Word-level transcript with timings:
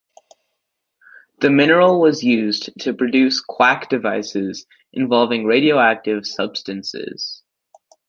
The 1.41 1.51
mineral 1.51 2.01
was 2.01 2.23
used 2.23 2.71
to 2.79 2.91
produce 2.95 3.39
quack 3.39 3.87
devices 3.87 4.65
involving 4.91 5.45
radioactive 5.45 6.25
substances. 6.25 7.43